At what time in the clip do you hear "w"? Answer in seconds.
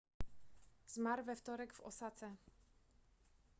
1.73-1.79